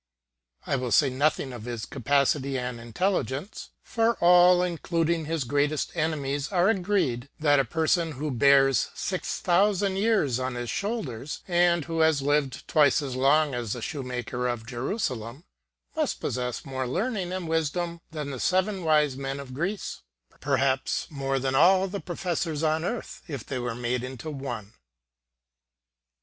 I 0.65 0.77
will 0.77 0.91
say 0.91 1.11
nothing 1.11 1.53
of 1.53 1.65
his 1.65 1.85
capacity 1.85 2.57
and 2.57 2.79
intelligence; 2.79 3.69
for 3.83 4.15
all, 4.15 4.63
including 4.63 5.25
his 5.25 5.43
greatest 5.43 5.95
enemies, 5.95 6.51
are 6.51 6.69
agreed 6.69 7.29
that 7.39 7.59
a 7.59 7.65
person 7.65 8.13
who 8.13 8.31
bears 8.31 8.89
six 8.95 9.39
thousand 9.39 9.97
years 9.97 10.39
on 10.39 10.55
his 10.55 10.71
shoulders, 10.71 11.41
and 11.47 11.85
who 11.85 11.99
has 11.99 12.19
lived 12.23 12.67
twice 12.67 13.03
as 13.03 13.15
long 13.15 13.53
as 13.53 13.73
the 13.73 13.81
Shoemaker 13.83 14.47
of 14.47 14.65
Jerusalem, 14.65 15.43
must 15.95 16.19
possess 16.19 16.65
more 16.65 16.87
learning 16.87 17.31
and 17.31 17.47
wisdom 17.47 18.01
than 18.09 18.31
the 18.31 18.39
seven 18.39 18.83
wise 18.83 19.15
men 19.15 19.39
of 19.39 19.53
Greece, 19.53 20.01
perhaps 20.39 21.05
more 21.11 21.37
than 21.37 21.53
all 21.53 21.87
the 21.87 21.99
professors 22.01 22.63
on 22.63 22.83
earth 22.83 23.21
if 23.27 23.45
they 23.45 23.59
were 23.59 23.75
made 23.75 24.03
into 24.03 24.31
one. 24.31 24.73